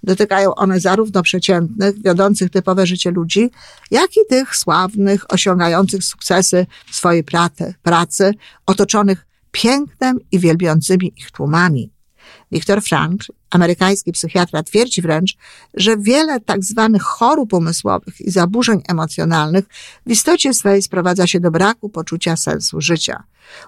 Dotykają 0.03 0.55
one 0.55 0.81
zarówno 0.81 1.23
przeciętnych, 1.23 2.03
wiodących 2.03 2.51
typowe 2.51 2.87
życie 2.87 3.11
ludzi, 3.11 3.51
jak 3.91 4.17
i 4.17 4.21
tych 4.29 4.57
sławnych, 4.57 5.33
osiągających 5.33 6.05
sukcesy 6.05 6.67
w 6.87 6.97
swojej 6.97 7.25
pracy, 7.25 7.75
pracy 7.83 8.35
otoczonych 8.67 9.27
pięknem 9.51 10.19
i 10.33 10.39
wielbiącymi 10.39 11.13
ich 11.17 11.31
tłumami. 11.31 11.93
Viktor 12.53 12.83
Frankl, 12.83 13.33
amerykański 13.51 14.13
psychiatra, 14.13 14.63
twierdzi 14.63 15.03
wręcz, 15.03 15.37
że 15.75 15.97
wiele 15.97 16.41
tak 16.41 16.65
zwanych 16.65 17.03
chorób 17.03 17.53
umysłowych 17.53 18.21
i 18.21 18.31
zaburzeń 18.31 18.83
emocjonalnych 18.89 19.65
w 20.07 20.11
istocie 20.11 20.55
swej 20.55 20.83
sprowadza 20.83 21.27
się 21.27 21.41
do 21.41 21.51
braku 21.51 21.89
poczucia 21.89 22.37
sensu 22.37 22.81
życia. 22.81 23.23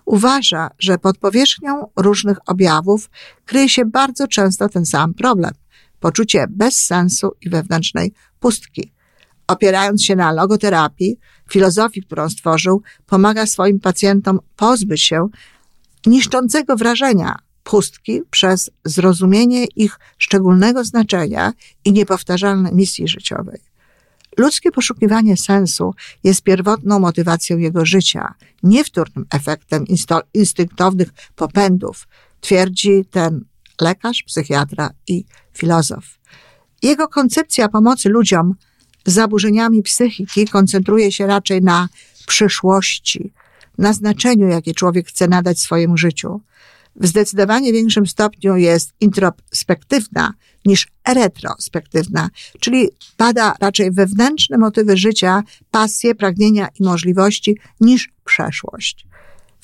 Uważa, 0.05 0.71
że 0.79 0.99
pod 0.99 1.19
powierzchnią 1.19 1.91
różnych 1.97 2.39
objawów 2.47 3.11
kryje 3.45 3.69
się 3.69 3.85
bardzo 3.85 4.29
często 4.29 4.69
ten 4.69 4.87
sam 4.87 5.15
problem 5.15 5.53
poczucie 6.05 6.47
bezsensu 6.51 7.33
i 7.41 7.51
wewnętrznej 7.51 8.13
pustki. 8.41 8.93
Opierając 9.47 10.05
się 10.05 10.17
na 10.17 10.33
logoterapii, 10.33 11.19
filozofii, 11.51 12.03
którą 12.03 12.29
stworzył, 12.29 12.83
pomaga 13.07 13.47
swoim 13.47 13.81
pacjentom 13.81 14.41
pozbyć 14.57 15.03
się 15.03 15.29
niszczącego 16.07 16.77
wrażenia 16.77 17.37
pustki 17.63 18.23
przez 18.31 18.71
zrozumienie 18.85 19.65
ich 19.65 19.99
szczególnego 20.19 20.85
znaczenia 20.85 21.53
i 21.85 21.93
niepowtarzalnej 21.93 22.75
misji 22.75 23.09
życiowej. 23.09 23.61
Ludzkie 24.39 24.71
poszukiwanie 24.71 25.37
sensu 25.37 25.95
jest 26.25 26.43
pierwotną 26.43 26.99
motywacją 26.99 27.59
jego 27.59 27.87
życia, 27.87 28.35
nie 28.63 28.85
wtórnym 28.85 29.27
efektem 29.31 29.85
instynktownych 30.35 31.09
popędów, 31.37 32.09
twierdzi 32.41 33.05
ten 33.11 33.45
lekarz, 33.81 34.23
psychiatra 34.23 34.91
i 35.09 35.25
filozof. 35.57 36.05
Jego 36.83 37.09
koncepcja 37.09 37.69
pomocy 37.69 38.09
ludziom 38.09 38.55
z 39.07 39.13
zaburzeniami 39.13 39.83
psychiki 39.83 40.49
koncentruje 40.49 41.13
się 41.13 41.27
raczej 41.27 41.63
na 41.63 41.89
przyszłości, 42.27 43.33
na 43.79 43.93
znaczeniu, 43.93 44.49
jakie 44.49 44.75
człowiek 44.75 45.09
chce 45.09 45.29
nadać 45.29 45.61
swojemu 45.61 45.97
życiu. 45.97 46.41
W 46.97 47.07
zdecydowanie 47.07 47.73
większym 47.73 48.07
stopniu 48.07 48.57
jest 48.57 48.93
introspektywna 49.01 50.33
niż 50.65 50.89
retrospektywna, 51.09 52.31
czyli 52.61 52.89
bada 53.19 53.55
raczej 53.61 53.93
wewnętrzne 53.93 54.59
motywy 54.59 54.97
życia, 54.97 55.43
pasje, 55.71 56.15
pragnienia 56.15 56.69
i 56.81 56.85
możliwości 56.85 57.59
niż 57.81 58.13
przeszłość. 58.25 59.07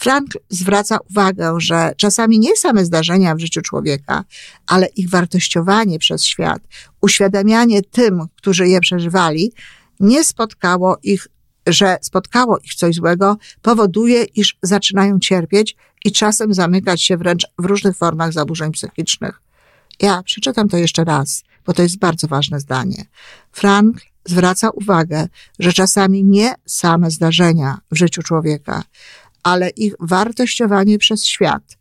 Frank 0.01 0.31
zwraca 0.49 0.99
uwagę, 1.11 1.55
że 1.59 1.93
czasami 1.97 2.39
nie 2.39 2.57
same 2.57 2.85
zdarzenia 2.85 3.35
w 3.35 3.41
życiu 3.41 3.63
człowieka, 3.63 4.25
ale 4.67 4.87
ich 4.87 5.11
wartościowanie 5.11 5.99
przez 5.99 6.25
świat, 6.25 6.63
uświadamianie 7.01 7.83
tym, 7.83 8.27
którzy 8.37 8.69
je 8.69 8.81
przeżywali, 8.81 9.53
nie 10.01 10.25
spotkało 10.25 10.99
ich, 11.03 11.29
że 11.67 11.99
spotkało 12.03 12.59
ich 12.59 12.75
coś 12.75 12.95
złego, 12.95 13.37
powoduje, 13.63 14.25
iż 14.25 14.57
zaczynają 14.63 15.19
cierpieć 15.19 15.77
i 16.05 16.13
czasem 16.13 16.55
zamykać 16.55 17.03
się 17.03 17.17
wręcz 17.17 17.47
w 17.59 17.65
różnych 17.65 17.97
formach 17.97 18.33
zaburzeń 18.33 18.73
psychicznych. 18.73 19.43
Ja 20.01 20.23
przeczytam 20.23 20.69
to 20.69 20.77
jeszcze 20.77 21.05
raz, 21.05 21.43
bo 21.67 21.73
to 21.73 21.83
jest 21.83 21.99
bardzo 21.99 22.29
ważne 22.29 22.61
zdanie. 22.61 23.05
Frank 23.53 23.97
zwraca 24.25 24.71
uwagę, 24.71 25.29
że 25.59 25.73
czasami 25.73 26.25
nie 26.25 26.55
same 26.67 27.11
zdarzenia 27.11 27.79
w 27.91 27.97
życiu 27.97 28.23
człowieka, 28.23 28.83
ale 29.43 29.69
ich 29.69 29.95
wartościowanie 30.01 30.99
przez 30.99 31.25
świat, 31.25 31.79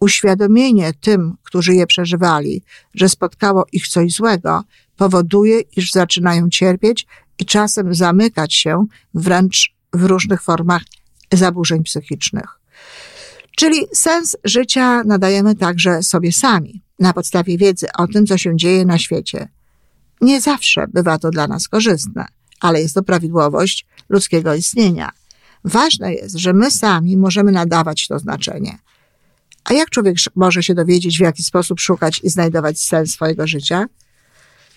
uświadomienie 0.00 0.92
tym, 1.00 1.36
którzy 1.42 1.74
je 1.74 1.86
przeżywali, 1.86 2.62
że 2.94 3.08
spotkało 3.08 3.66
ich 3.72 3.88
coś 3.88 4.12
złego, 4.12 4.64
powoduje, 4.96 5.60
iż 5.60 5.92
zaczynają 5.92 6.48
cierpieć 6.48 7.06
i 7.38 7.44
czasem 7.44 7.94
zamykać 7.94 8.54
się 8.54 8.86
wręcz 9.14 9.74
w 9.92 10.04
różnych 10.04 10.42
formach 10.42 10.82
zaburzeń 11.32 11.82
psychicznych. 11.82 12.60
Czyli 13.56 13.86
sens 13.94 14.36
życia 14.44 15.02
nadajemy 15.04 15.54
także 15.54 16.02
sobie 16.02 16.32
sami, 16.32 16.82
na 16.98 17.12
podstawie 17.12 17.58
wiedzy 17.58 17.86
o 17.98 18.06
tym, 18.06 18.26
co 18.26 18.38
się 18.38 18.56
dzieje 18.56 18.84
na 18.84 18.98
świecie. 18.98 19.48
Nie 20.20 20.40
zawsze 20.40 20.86
bywa 20.88 21.18
to 21.18 21.30
dla 21.30 21.48
nas 21.48 21.68
korzystne, 21.68 22.26
ale 22.60 22.80
jest 22.80 22.94
to 22.94 23.02
prawidłowość 23.02 23.86
ludzkiego 24.08 24.54
istnienia– 24.54 25.10
Ważne 25.64 26.14
jest, 26.14 26.36
że 26.36 26.52
my 26.52 26.70
sami 26.70 27.16
możemy 27.16 27.52
nadawać 27.52 28.06
to 28.06 28.18
znaczenie. 28.18 28.78
A 29.64 29.72
jak 29.72 29.90
człowiek 29.90 30.16
może 30.34 30.62
się 30.62 30.74
dowiedzieć, 30.74 31.18
w 31.18 31.20
jaki 31.20 31.42
sposób 31.42 31.80
szukać 31.80 32.20
i 32.24 32.30
znajdować 32.30 32.80
sens 32.80 33.12
swojego 33.12 33.46
życia? 33.46 33.86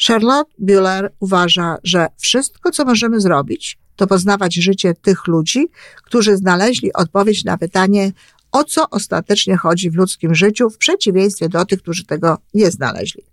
Charlotte 0.08 0.52
Bueller 0.60 1.12
uważa, 1.20 1.78
że 1.84 2.08
wszystko, 2.18 2.72
co 2.72 2.86
możemy 2.86 3.22
zrobić, 3.22 3.78
to 3.96 4.08
poznawać 4.08 4.56
życie 4.56 4.94
tych 4.94 5.28
ludzi, 5.28 5.68
którzy 6.04 6.38
znaleźli 6.38 6.94
odpowiedź 6.94 7.44
na 7.44 7.58
pytanie, 7.58 8.12
o 8.52 8.64
co 8.64 8.90
ostatecznie 8.90 9.58
chodzi 9.58 9.92
w 9.92 9.96
ludzkim 9.96 10.36
życiu, 10.36 10.70
w 10.70 10.78
przeciwieństwie 10.78 11.50
do 11.50 11.66
tych, 11.66 11.82
którzy 11.82 12.06
tego 12.06 12.38
nie 12.54 12.72
znaleźli. 12.72 13.24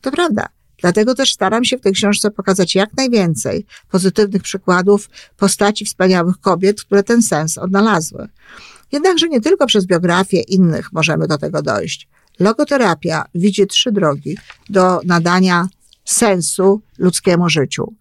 To 0.00 0.10
prawda. 0.10 0.48
Dlatego 0.86 1.14
też 1.14 1.32
staram 1.32 1.64
się 1.64 1.78
w 1.78 1.80
tej 1.80 1.92
książce 1.92 2.30
pokazać 2.30 2.74
jak 2.74 2.90
najwięcej 2.96 3.66
pozytywnych 3.90 4.42
przykładów 4.42 5.10
postaci 5.36 5.84
wspaniałych 5.84 6.40
kobiet, 6.40 6.80
które 6.80 7.02
ten 7.02 7.22
sens 7.22 7.58
odnalazły. 7.58 8.28
Jednakże 8.92 9.28
nie 9.28 9.40
tylko 9.40 9.66
przez 9.66 9.86
biografię 9.86 10.40
innych 10.40 10.92
możemy 10.92 11.26
do 11.26 11.38
tego 11.38 11.62
dojść. 11.62 12.08
Logoterapia 12.38 13.24
widzi 13.34 13.66
trzy 13.66 13.92
drogi 13.92 14.36
do 14.70 15.00
nadania 15.04 15.68
sensu 16.04 16.82
ludzkiemu 16.98 17.48
życiu. 17.48 17.94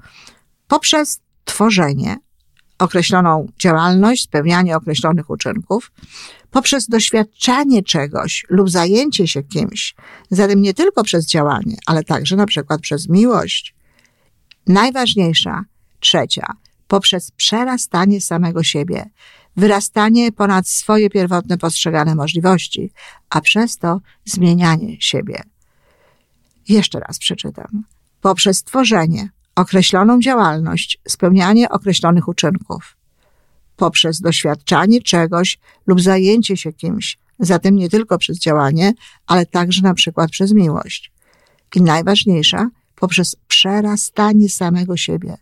Poprzez 0.67 1.19
tworzenie, 1.45 2.17
określoną 2.79 3.47
działalność, 3.59 4.23
spełnianie 4.23 4.77
określonych 4.77 5.29
uczynków, 5.29 5.91
poprzez 6.55 6.87
doświadczanie 6.87 7.83
czegoś 7.83 8.45
lub 8.49 8.69
zajęcie 8.69 9.27
się 9.27 9.43
kimś, 9.43 9.95
zatem 10.31 10.61
nie 10.61 10.73
tylko 10.73 11.03
przez 11.03 11.25
działanie, 11.25 11.75
ale 11.85 12.03
także 12.03 12.35
na 12.35 12.45
przykład 12.45 12.81
przez 12.81 13.09
miłość. 13.09 13.75
Najważniejsza, 14.67 15.63
trzecia, 15.99 16.53
poprzez 16.87 17.31
przerastanie 17.31 18.21
samego 18.21 18.63
siebie, 18.63 19.09
wyrastanie 19.57 20.31
ponad 20.31 20.67
swoje 20.67 21.09
pierwotne 21.09 21.57
postrzegane 21.57 22.15
możliwości, 22.15 22.91
a 23.29 23.41
przez 23.41 23.77
to 23.77 24.01
zmienianie 24.25 24.97
siebie. 24.99 25.43
Jeszcze 26.69 26.99
raz 26.99 27.19
przeczytam. 27.19 27.83
Poprzez 28.21 28.63
tworzenie, 28.63 29.29
określoną 29.55 30.19
działalność, 30.19 30.99
spełnianie 31.07 31.69
określonych 31.69 32.27
uczynków, 32.27 32.95
poprzez 33.75 34.21
doświadczanie 34.21 35.01
czegoś 35.01 35.59
lub 35.87 36.01
zajęcie 36.01 36.57
się 36.57 36.73
kimś, 36.73 37.17
zatem 37.39 37.75
nie 37.75 37.89
tylko 37.89 38.17
przez 38.17 38.39
działanie, 38.39 38.93
ale 39.27 39.45
także 39.45 39.81
na 39.81 39.93
przykład 39.93 40.31
przez 40.31 40.51
miłość. 40.51 41.11
I 41.75 41.81
najważniejsza, 41.81 42.69
poprzez 42.95 43.35
przerastanie 43.47 44.49
samego 44.49 44.97
siebie, 44.97 45.37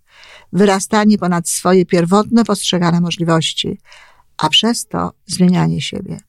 wyrastanie 0.53 1.17
ponad 1.17 1.49
swoje 1.49 1.85
pierwotne 1.85 2.45
postrzegane 2.45 3.01
możliwości, 3.01 3.79
a 4.37 4.49
przez 4.49 4.87
to 4.87 5.11
zmienianie 5.25 5.81
siebie. 5.81 6.19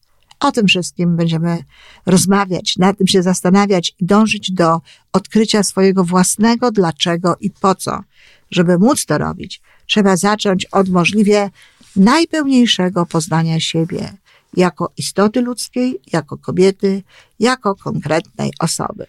O 0.40 0.52
tym 0.52 0.66
wszystkim 0.66 1.16
będziemy 1.16 1.58
rozmawiać, 2.06 2.76
nad 2.76 2.98
tym 2.98 3.06
się 3.06 3.22
zastanawiać 3.22 3.94
i 4.00 4.06
dążyć 4.06 4.50
do 4.50 4.80
odkrycia 5.12 5.62
swojego 5.62 6.04
własnego 6.04 6.70
dlaczego 6.70 7.36
i 7.40 7.50
po 7.50 7.74
co. 7.74 8.00
Żeby 8.50 8.78
móc 8.78 9.06
to 9.06 9.18
robić, 9.18 9.62
trzeba 9.86 10.16
zacząć 10.16 10.66
od 10.66 10.88
możliwie 10.88 11.50
najpełniejszego 11.96 13.06
poznania 13.06 13.60
siebie 13.60 14.12
jako 14.56 14.92
istoty 14.96 15.40
ludzkiej, 15.40 16.00
jako 16.12 16.36
kobiety, 16.36 17.02
jako 17.40 17.74
konkretnej 17.74 18.52
osoby. 18.60 19.06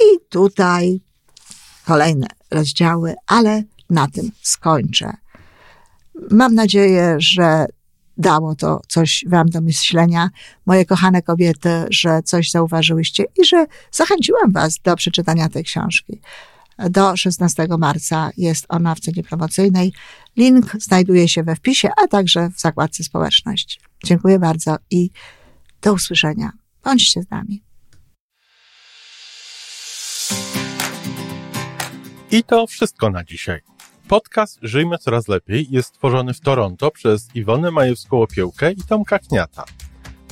I 0.00 0.20
tutaj 0.28 1.00
kolejne 1.86 2.26
rozdziały, 2.50 3.14
ale 3.26 3.62
na 3.90 4.08
tym 4.08 4.30
skończę. 4.42 5.12
Mam 6.30 6.54
nadzieję, 6.54 7.16
że 7.18 7.66
dało 8.18 8.54
to 8.54 8.80
coś 8.88 9.24
wam 9.28 9.48
do 9.48 9.60
myślenia, 9.60 10.30
moje 10.66 10.84
kochane 10.84 11.22
kobiety, 11.22 11.86
że 11.90 12.22
coś 12.22 12.50
zauważyłyście 12.50 13.24
i 13.42 13.44
że 13.44 13.66
zachęciłam 13.92 14.52
was 14.52 14.78
do 14.78 14.96
przeczytania 14.96 15.48
tej 15.48 15.64
książki. 15.64 16.20
Do 16.78 17.16
16 17.16 17.66
marca 17.78 18.30
jest 18.36 18.66
ona 18.68 18.94
w 18.94 19.00
cenie 19.00 19.22
promocyjnej. 19.22 19.92
Link 20.36 20.72
znajduje 20.82 21.28
się 21.28 21.42
we 21.42 21.56
wpisie, 21.56 21.88
a 22.04 22.08
także 22.08 22.50
w 22.50 22.60
zakładce 22.60 23.04
społeczność. 23.04 23.80
Dziękuję 24.04 24.38
bardzo 24.38 24.76
i 24.90 25.10
do 25.82 25.92
usłyszenia. 25.92 26.52
Bądźcie 26.84 27.22
z 27.22 27.30
nami. 27.30 27.62
I 32.30 32.44
to 32.44 32.66
wszystko 32.66 33.10
na 33.10 33.24
dzisiaj. 33.24 33.60
Podcast 34.08 34.58
Żyjmy 34.62 34.98
Coraz 34.98 35.28
Lepiej 35.28 35.66
jest 35.70 35.88
stworzony 35.88 36.34
w 36.34 36.40
Toronto 36.40 36.90
przez 36.90 37.36
Iwonę 37.36 37.70
Majewską-Opiełkę 37.70 38.72
i 38.72 38.82
Tomka 38.88 39.18
Kniata. 39.18 39.64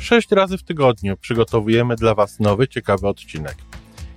Sześć 0.00 0.30
razy 0.30 0.58
w 0.58 0.62
tygodniu 0.62 1.16
przygotowujemy 1.16 1.96
dla 1.96 2.14
Was 2.14 2.40
nowy, 2.40 2.68
ciekawy 2.68 3.08
odcinek. 3.08 3.56